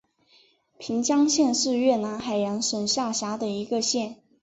[0.79, 4.15] 平江县是越南海阳省下辖的一个县。